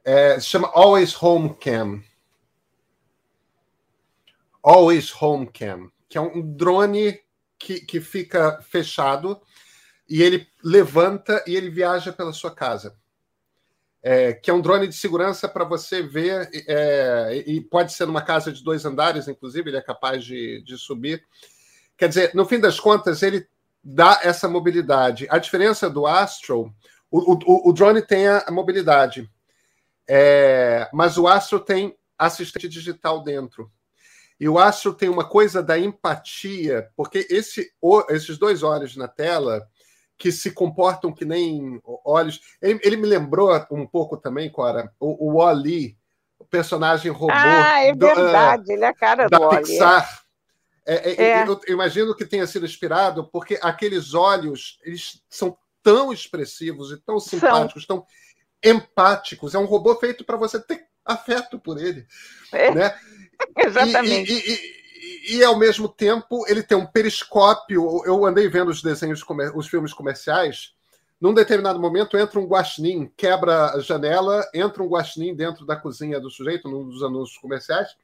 É, 0.03 0.39
se 0.39 0.47
chama 0.47 0.69
Always 0.73 1.21
Home 1.21 1.55
Cam. 1.55 2.03
Always 4.63 5.11
Home 5.21 5.47
Cam, 5.47 5.89
que 6.07 6.17
é 6.17 6.21
um 6.21 6.41
drone 6.41 7.19
que, 7.57 7.79
que 7.79 7.99
fica 7.99 8.61
fechado 8.61 9.41
e 10.07 10.21
ele 10.21 10.47
levanta 10.63 11.43
e 11.47 11.55
ele 11.55 11.69
viaja 11.69 12.11
pela 12.11 12.33
sua 12.33 12.53
casa 12.53 12.95
é, 14.03 14.33
que 14.33 14.49
é 14.49 14.53
um 14.53 14.61
drone 14.61 14.87
de 14.87 14.95
segurança 14.95 15.47
para 15.47 15.63
você 15.63 16.01
ver, 16.01 16.49
é, 16.67 17.43
e 17.45 17.61
pode 17.61 17.93
ser 17.93 18.05
numa 18.05 18.21
casa 18.21 18.51
de 18.51 18.63
dois 18.63 18.83
andares, 18.85 19.27
inclusive, 19.27 19.69
ele 19.69 19.77
é 19.77 19.81
capaz 19.81 20.25
de, 20.25 20.61
de 20.63 20.77
subir. 20.77 21.23
Quer 21.97 22.09
dizer, 22.09 22.31
no 22.33 22.45
fim 22.45 22.59
das 22.59 22.79
contas, 22.79 23.21
ele 23.21 23.47
dá 23.83 24.19
essa 24.23 24.47
mobilidade. 24.47 25.27
A 25.29 25.37
diferença 25.37 25.89
do 25.89 26.07
Astro, 26.07 26.73
o, 27.11 27.33
o, 27.33 27.69
o 27.69 27.73
drone 27.73 28.01
tem 28.01 28.27
a, 28.27 28.45
mobilidade, 28.49 29.29
é, 30.07 30.89
mas 30.91 31.17
o 31.17 31.27
Astro 31.27 31.59
tem 31.59 31.95
assistente 32.17 32.67
digital 32.67 33.23
dentro. 33.23 33.71
E 34.39 34.49
o 34.49 34.57
Astro 34.57 34.93
tem 34.93 35.09
uma 35.09 35.27
coisa 35.27 35.61
da 35.61 35.77
empatia, 35.77 36.89
porque 36.95 37.27
esse, 37.29 37.71
esses 38.09 38.39
dois 38.39 38.63
olhos 38.63 38.95
na 38.95 39.07
tela 39.07 39.67
que 40.21 40.31
se 40.31 40.51
comportam 40.51 41.11
que 41.11 41.25
nem 41.25 41.81
olhos. 42.05 42.41
Ele, 42.61 42.79
ele 42.83 42.95
me 42.95 43.07
lembrou 43.07 43.49
um 43.71 43.87
pouco 43.87 44.15
também, 44.15 44.51
Cora, 44.51 44.93
o, 44.99 45.29
o 45.29 45.37
Wally, 45.39 45.97
o 46.37 46.45
personagem 46.45 47.11
robô. 47.11 47.33
Ah, 47.33 47.81
é 47.81 47.95
verdade, 47.95 48.65
do, 48.65 48.69
uh, 48.69 48.73
ele 48.73 48.85
é 48.85 48.87
a 48.87 48.93
cara 48.93 49.27
da 49.27 49.39
do 49.39 49.49
Pixar. 49.49 50.21
É, 50.85 51.09
é, 51.09 51.23
é. 51.23 51.43
Eu 51.47 51.59
imagino 51.69 52.15
que 52.15 52.23
tenha 52.23 52.45
sido 52.45 52.67
inspirado, 52.67 53.27
porque 53.31 53.57
aqueles 53.63 54.13
olhos 54.13 54.77
eles 54.83 55.23
são 55.27 55.57
tão 55.81 56.13
expressivos 56.13 56.91
e 56.91 56.97
tão 56.97 57.19
simpáticos, 57.19 57.85
são. 57.87 57.97
tão 58.01 58.05
empáticos. 58.63 59.55
É 59.55 59.57
um 59.57 59.65
robô 59.65 59.95
feito 59.95 60.23
para 60.23 60.37
você 60.37 60.59
ter 60.59 60.85
afeto 61.03 61.57
por 61.57 61.81
ele. 61.81 62.05
É. 62.51 62.69
Né? 62.75 62.95
Exatamente. 63.57 64.31
E, 64.31 64.53
e, 64.53 64.70
e, 65.31 65.45
ao 65.45 65.57
mesmo 65.57 65.87
tempo 65.87 66.43
ele 66.45 66.61
tem 66.61 66.77
um 66.77 66.85
periscópio. 66.85 68.03
Eu 68.05 68.25
andei 68.25 68.49
vendo 68.49 68.67
os 68.67 68.81
desenhos, 68.81 69.23
os 69.55 69.67
filmes 69.67 69.93
comerciais. 69.93 70.73
Num 71.21 71.33
determinado 71.33 71.79
momento 71.79 72.17
entra 72.17 72.37
um 72.37 72.45
guaxinim, 72.45 73.09
quebra 73.15 73.71
a 73.71 73.79
janela, 73.79 74.45
entra 74.53 74.83
um 74.83 74.89
guaxinim 74.89 75.33
dentro 75.33 75.65
da 75.65 75.77
cozinha 75.77 76.19
do 76.19 76.29
sujeito, 76.29 76.67
num 76.67 76.83
dos 76.83 77.01
anúncios 77.01 77.37
comerciais. 77.37 77.95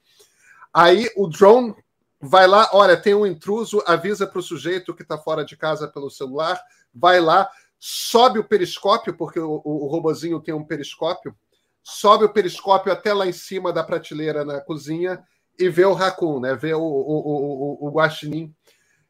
Aí 0.74 1.12
o 1.18 1.28
drone 1.28 1.76
vai 2.22 2.48
lá, 2.48 2.70
olha, 2.72 2.96
tem 2.96 3.14
um 3.14 3.26
intruso, 3.26 3.84
avisa 3.86 4.26
para 4.26 4.40
o 4.40 4.44
sujeito 4.44 4.94
que 4.94 5.02
está 5.02 5.18
fora 5.18 5.44
de 5.44 5.58
casa 5.58 5.86
pelo 5.86 6.10
celular, 6.10 6.58
vai 6.94 7.20
lá, 7.20 7.50
sobe 7.78 8.40
o 8.40 8.44
periscópio, 8.44 9.14
porque 9.14 9.40
o, 9.40 9.62
o 9.66 9.88
robozinho 9.88 10.40
tem 10.40 10.54
um 10.54 10.64
periscópio, 10.64 11.36
sobe 11.84 12.24
o 12.24 12.30
periscópio 12.32 12.94
até 12.94 13.14
lá 13.14 13.28
em 13.28 13.34
cima 13.34 13.74
da 13.74 13.84
prateleira 13.84 14.46
na 14.46 14.62
cozinha 14.62 15.22
e 15.58 15.70
ver 15.70 15.86
o 15.86 15.94
Raccoon, 15.94 16.40
né? 16.40 16.56
ver 16.56 16.76
o, 16.76 16.82
o, 16.82 17.78
o, 17.84 17.88
o 17.88 17.92
Guaxinim 17.92 18.54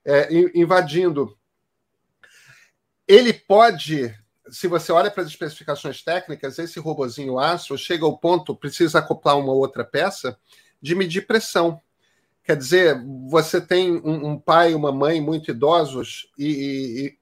é, 0.05 0.29
invadindo. 0.55 1.37
Ele 3.07 3.33
pode, 3.33 4.13
se 4.49 4.67
você 4.67 4.91
olha 4.91 5.11
para 5.11 5.23
as 5.23 5.29
especificações 5.29 6.01
técnicas, 6.01 6.57
esse 6.59 6.79
robozinho 6.79 7.39
Astro 7.39 7.77
chega 7.77 8.05
ao 8.05 8.17
ponto, 8.17 8.55
precisa 8.55 8.99
acoplar 8.99 9.37
uma 9.37 9.53
outra 9.53 9.83
peça, 9.83 10.37
de 10.81 10.95
medir 10.95 11.27
pressão. 11.27 11.81
Quer 12.43 12.55
dizer, 12.55 13.01
você 13.29 13.59
tem 13.59 13.91
um, 13.97 14.31
um 14.31 14.39
pai 14.39 14.71
e 14.71 14.75
uma 14.75 14.91
mãe 14.91 15.19
muito 15.19 15.51
idosos 15.51 16.31
e, 16.37 16.47
e 16.47 17.17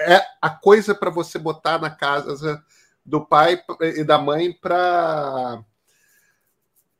é 0.00 0.24
a 0.40 0.50
coisa 0.50 0.94
para 0.94 1.10
você 1.10 1.38
botar 1.38 1.78
na 1.78 1.90
casa 1.90 2.64
do 3.04 3.24
pai 3.24 3.62
e 3.96 4.02
da 4.02 4.18
mãe 4.18 4.52
para 4.52 5.62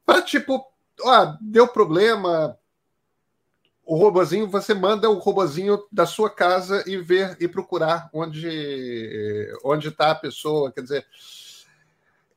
para 0.04 0.22
tipo, 0.22 0.64
ó, 1.02 1.36
deu 1.40 1.66
problema, 1.68 2.58
o 3.84 3.96
robozinho, 3.96 4.48
você 4.48 4.72
manda 4.72 5.10
o 5.10 5.18
robozinho 5.18 5.82
da 5.90 6.06
sua 6.06 6.30
casa 6.30 6.84
e 6.86 6.96
ver 6.96 7.36
e 7.40 7.48
procurar 7.48 8.08
onde 8.12 9.52
onde 9.64 9.88
está 9.88 10.12
a 10.12 10.14
pessoa. 10.14 10.70
Quer 10.70 10.82
dizer, 10.82 11.06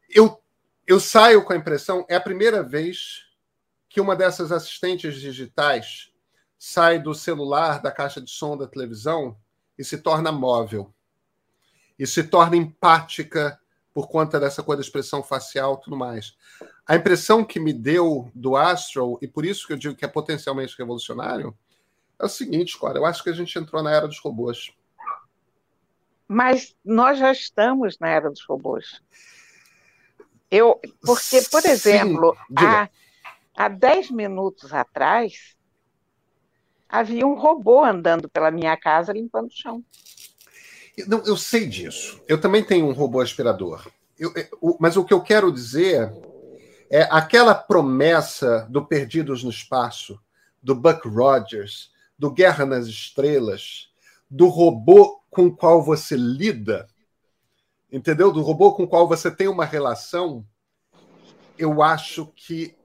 eu, 0.10 0.42
eu 0.88 1.00
saio 1.00 1.44
com 1.44 1.54
a 1.54 1.56
impressão, 1.56 2.06
é 2.10 2.16
a 2.16 2.22
primeira 2.22 2.64
vez 2.64 3.28
que 3.88 4.02
uma 4.02 4.16
dessas 4.16 4.52
assistentes 4.52 5.16
digitais 5.16 6.12
sai 6.58 6.98
do 6.98 7.14
celular, 7.14 7.82
da 7.82 7.92
caixa 7.92 8.20
de 8.20 8.32
som 8.32 8.58
da 8.58 8.66
televisão 8.66 9.38
e 9.78 9.84
se 9.84 10.00
torna 10.00 10.32
móvel. 10.32 10.92
E 12.00 12.08
se 12.08 12.24
torna 12.24 12.56
empática 12.56 13.60
por 13.94 14.08
conta 14.08 14.40
dessa 14.40 14.64
coisa 14.64 14.82
da 14.82 14.86
expressão 14.86 15.22
facial 15.22 15.78
tudo 15.78 15.96
mais. 15.96 16.36
A 16.86 16.96
impressão 16.96 17.46
que 17.46 17.60
me 17.60 17.72
deu 17.72 18.30
do 18.36 18.58
Astro, 18.58 19.18
e 19.22 19.28
por 19.28 19.46
isso 19.46 19.66
que 19.66 19.74
eu 19.74 19.78
digo 19.78 19.96
que 19.96 20.04
é 20.04 20.08
potencialmente 20.08 20.76
revolucionário, 20.78 21.58
é 22.20 22.26
o 22.26 22.30
seguinte, 22.30 22.78
cara, 22.80 22.98
eu 22.98 23.06
acho 23.06 23.24
que 23.24 23.30
a 23.30 23.34
gente 23.34 23.58
entrou 23.58 23.82
na 23.82 23.92
era 23.92 24.08
dos 24.08 24.20
robôs. 24.20 24.72
Mas 26.28 26.76
nós 26.84 27.18
já 27.20 27.32
estamos 27.32 27.98
na 28.00 28.10
era 28.10 28.30
dos 28.30 28.44
robôs. 28.46 29.02
Eu, 30.52 30.80
porque, 31.02 31.42
por 31.50 31.66
exemplo, 31.66 32.38
há, 32.56 32.90
há 33.56 33.68
10 33.68 34.12
minutos 34.12 34.74
atrás, 34.74 35.56
havia 36.88 37.26
um 37.26 37.34
robô 37.34 37.84
andando 37.84 38.30
pela 38.30 38.52
minha 38.52 38.76
casa 38.78 39.14
limpando 39.14 39.48
o 39.48 39.56
chão. 39.56 39.84
Não, 41.08 41.24
eu 41.26 41.36
sei 41.36 41.66
disso. 41.66 42.22
Eu 42.28 42.40
também 42.40 42.64
tenho 42.64 42.86
um 42.88 42.94
robô 42.94 43.20
aspirador. 43.20 43.90
Eu, 44.18 44.32
eu, 44.36 44.78
mas 44.80 44.96
o 44.96 45.04
que 45.04 45.14
eu 45.14 45.22
quero 45.22 45.52
dizer 45.52 46.12
é 46.94 47.08
aquela 47.10 47.56
promessa 47.56 48.68
do 48.70 48.86
Perdidos 48.86 49.44
no 49.44 49.50
Espaço, 49.50 50.20
do 50.62 50.76
Buck 50.76 51.08
Rogers, 51.08 51.92
do 52.20 52.30
Guerra 52.30 52.68
nas 52.68 52.86
Estrelas, 52.86 53.92
do 54.30 54.48
robô 54.48 55.20
com 55.32 55.48
o 55.48 55.56
qual 55.56 55.82
você 55.82 56.16
lida, 56.16 56.88
entendeu? 57.92 58.32
Do 58.32 58.44
robô 58.44 58.74
com 58.74 58.84
o 58.84 58.88
qual 58.88 59.08
você 59.08 59.32
tem 59.32 59.48
uma 59.48 59.66
relação, 59.66 60.46
eu 61.58 61.82
acho 61.82 62.28
que 62.36 62.78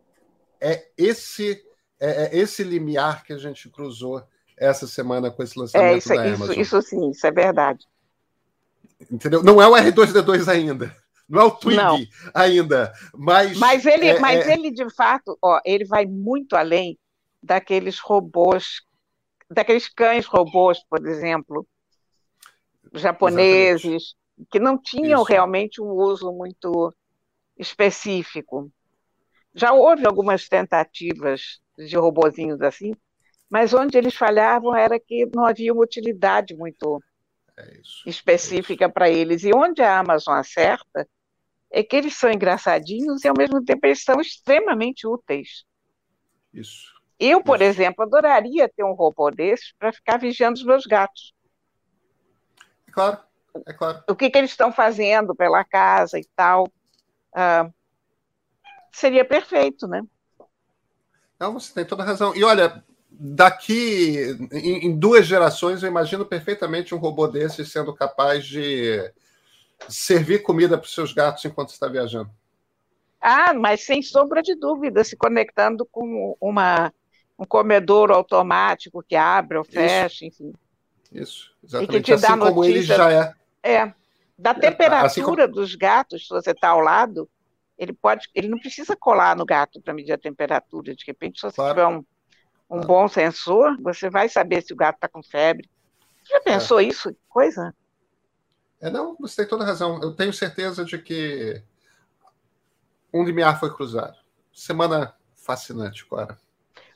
é 0.59 0.88
esse 0.97 1.62
é, 2.00 2.25
é 2.25 2.38
esse 2.38 2.65
limiar 2.65 3.23
que 3.25 3.35
a 3.35 3.38
gente 3.38 3.69
cruzou 3.69 4.27
essa 4.57 4.87
semana 4.87 5.31
com 5.31 5.43
esse 5.43 5.59
lançamento 5.59 5.87
é, 5.87 5.99
isso, 5.99 6.09
da 6.09 6.23
Amazon. 6.23 6.50
Isso, 6.53 6.61
isso 6.61 6.83
sim, 6.83 7.11
isso 7.11 7.27
é 7.27 7.31
verdade. 7.31 7.87
Entendeu? 9.11 9.43
Não 9.43 9.61
é 9.61 9.69
o 9.69 9.73
R2D2 9.73 10.49
ainda. 10.49 10.97
Não 11.28 11.42
é 11.42 11.44
o 11.44 11.50
Twig 11.50 11.76
não. 11.76 11.99
ainda, 12.35 12.92
mas. 13.14 13.58
Mas 13.58 13.85
ele, 13.85 14.06
é, 14.06 14.18
mas 14.18 14.47
é... 14.47 14.54
ele 14.54 14.70
de 14.70 14.88
fato, 14.94 15.37
ó, 15.42 15.61
ele 15.64 15.85
vai 15.85 16.06
muito 16.06 16.56
além 16.56 16.99
daqueles 17.42 17.99
robôs, 17.99 18.80
daqueles 19.50 19.88
cães 19.88 20.25
robôs, 20.25 20.82
por 20.88 21.06
exemplo, 21.06 21.66
japoneses, 22.94 23.85
Exatamente. 23.85 24.16
que 24.50 24.58
não 24.58 24.78
tinham 24.78 25.23
Isso. 25.23 25.30
realmente 25.30 25.82
um 25.82 25.90
uso 25.90 26.32
muito 26.32 26.94
específico. 27.58 28.70
Já 29.54 29.73
houve 29.73 30.06
algumas 30.06 30.49
tentativas 30.49 31.61
de 31.76 31.97
robozinhos 31.97 32.62
assim, 32.62 32.94
mas 33.50 33.75
onde 33.75 33.99
eles 33.99 34.14
falhavam 34.14 34.75
era 34.75 34.99
que 34.99 35.28
não 35.35 35.44
havia 35.44 35.73
uma 35.73 35.82
utilidade 35.82 36.54
muito 36.54 37.02
é 37.56 37.80
isso, 37.80 38.02
específica 38.06 38.85
é 38.87 38.88
para 38.88 39.11
eles. 39.11 39.42
E 39.42 39.50
onde 39.54 39.82
a 39.82 39.99
Amazon 39.99 40.35
acerta 40.35 41.06
é 41.70 41.82
que 41.82 41.96
eles 41.96 42.14
são 42.14 42.30
engraçadinhos 42.30 43.25
e, 43.25 43.28
ao 43.28 43.34
mesmo 43.37 43.64
tempo, 43.64 43.87
eles 43.87 44.02
são 44.02 44.20
extremamente 44.20 45.06
úteis. 45.06 45.64
Isso. 46.52 46.94
Eu, 47.18 47.42
por 47.42 47.56
isso. 47.56 47.64
exemplo, 47.64 48.04
adoraria 48.04 48.68
ter 48.68 48.84
um 48.84 48.92
robô 48.92 49.30
desses 49.30 49.72
para 49.78 49.92
ficar 49.92 50.18
vigiando 50.18 50.58
os 50.58 50.64
meus 50.64 50.87
gatos. 50.87 51.35
É 52.87 52.90
claro, 52.90 53.18
é 53.66 53.72
claro. 53.72 54.02
O 54.09 54.14
que, 54.14 54.31
que 54.31 54.38
eles 54.38 54.50
estão 54.50 54.72
fazendo 54.72 55.35
pela 55.35 55.64
casa 55.64 56.18
e 56.18 56.26
tal. 56.35 56.70
Ah, 57.35 57.68
seria 58.92 59.24
perfeito, 59.24 59.87
né? 59.87 60.02
Não, 61.38 61.52
você 61.52 61.72
tem 61.72 61.85
toda 61.85 62.02
a 62.02 62.07
razão. 62.07 62.35
E 62.35 62.42
olha, 62.42 62.83
daqui 63.11 64.37
em, 64.52 64.87
em 64.87 64.98
duas 64.98 65.26
gerações, 65.26 65.83
eu 65.83 65.88
imagino 65.88 66.24
perfeitamente 66.24 66.94
um 66.94 66.98
robô 66.98 67.26
desse 67.26 67.64
sendo 67.64 67.94
capaz 67.94 68.44
de 68.44 69.12
servir 69.88 70.43
comida 70.43 70.77
para 70.77 70.85
os 70.85 70.95
seus 70.95 71.12
gatos 71.12 71.45
enquanto 71.45 71.71
está 71.71 71.88
viajando. 71.88 72.31
Ah, 73.21 73.53
mas 73.53 73.85
sem 73.85 74.01
sombra 74.03 74.43
de 74.43 74.55
dúvida, 74.55 75.03
se 75.03 75.17
conectando 75.17 75.85
com 75.85 76.37
uma, 76.41 76.93
um 77.38 77.45
comedor 77.45 78.11
automático 78.11 79.03
que 79.03 79.17
abre 79.17 79.59
ou 79.59 79.64
fecha, 79.64 80.25
Isso. 80.25 80.25
enfim. 80.25 80.53
Isso, 81.12 81.53
exatamente. 81.64 81.91
E 81.91 81.99
que 81.99 82.03
te 82.03 82.12
assim 82.12 82.23
dá 82.23 82.38
como 82.38 82.64
ele 82.64 82.83
já 82.83 83.12
é. 83.12 83.35
É. 83.62 83.93
Da 84.38 84.55
temperatura 84.55 85.07
assim 85.07 85.23
como... 85.23 85.49
dos 85.49 85.75
gatos, 85.75 86.27
se 86.27 86.29
você 86.29 86.53
está 86.53 86.69
ao 86.69 86.81
lado, 86.81 87.29
ele 87.77 87.93
pode, 87.93 88.29
ele 88.35 88.49
não 88.49 88.59
precisa 88.59 88.97
colar 88.97 89.37
no 89.37 89.45
gato 89.45 89.81
para 89.81 89.95
medir 89.95 90.12
a 90.12 90.19
temperatura. 90.19 90.95
De 90.95 91.05
repente, 91.05 91.41
se 91.41 91.47
você 91.47 91.57
claro. 91.57 91.75
tiver 91.75 91.87
um, 91.87 91.99
um 92.71 92.81
claro. 92.81 92.87
bom 92.87 93.09
sensor, 93.09 93.77
você 93.81 94.11
vai 94.11 94.29
saber 94.29 94.62
se 94.62 94.73
o 94.73 94.77
gato 94.77 94.97
está 94.97 95.09
com 95.09 95.23
febre. 95.23 95.69
Você 96.23 96.33
já 96.33 96.38
é. 96.38 96.41
pensou 96.41 96.81
é. 96.81 96.85
isso? 96.85 97.17
Coisa? 97.29 97.75
É, 98.81 98.91
não, 98.91 99.17
você 99.19 99.37
tem 99.37 99.47
toda 99.49 99.64
razão. 99.64 100.01
Eu 100.03 100.14
tenho 100.14 100.33
certeza 100.33 100.85
de 100.85 100.99
que 100.99 101.62
um 103.12 103.25
limiar 103.25 103.59
foi 103.59 103.75
cruzado. 103.75 104.17
Semana 104.53 105.14
fascinante, 105.35 106.05
Cora. 106.05 106.38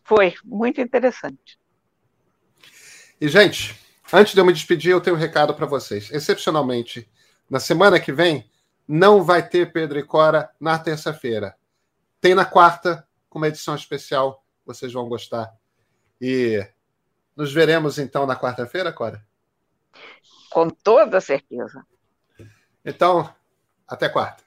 Foi, 0.05 0.35
muito 0.45 0.81
interessante. 0.81 1.59
E, 3.21 3.29
gente, 3.29 3.79
antes 4.13 4.35
de 4.35 4.41
eu 4.41 4.45
me 4.45 4.53
despedir, 4.53 4.91
eu 4.91 5.01
tenho 5.01 5.17
um 5.17 5.19
recado 5.19 5.55
para 5.55 5.67
vocês. 5.67 6.11
Excepcionalmente, 6.11 7.09
na 7.49 7.61
semana 7.61 7.99
que 8.01 8.13
vem, 8.13 8.51
não 8.87 9.23
vai 9.23 9.47
ter 9.49 9.73
Pedro 9.73 9.99
e 9.99 10.03
Cora 10.03 10.51
na 10.61 10.79
terça-feira. 10.79 11.57
Tem 12.21 12.35
na 12.35 12.45
quarta, 12.45 13.07
com 13.29 13.39
uma 13.39 13.49
edição 13.49 13.75
especial. 13.75 14.45
Vocês 14.67 14.93
vão 14.93 15.09
gostar. 15.09 15.53
E 16.21 16.65
nos 17.37 17.53
veremos 17.53 17.99
então 17.99 18.27
na 18.27 18.37
quarta-feira, 18.37 18.93
Cora? 18.93 19.25
Com 20.53 20.69
toda 20.69 21.21
certeza. 21.21 21.85
Então, 22.85 23.33
até 23.89 24.09
quarta. 24.09 24.43